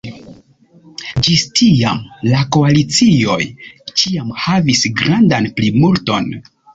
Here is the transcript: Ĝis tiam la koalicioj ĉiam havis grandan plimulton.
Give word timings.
Ĝis 1.25 1.41
tiam 1.57 1.99
la 2.31 2.39
koalicioj 2.57 3.37
ĉiam 4.01 4.31
havis 4.47 4.81
grandan 5.03 5.47
plimulton. 5.61 6.31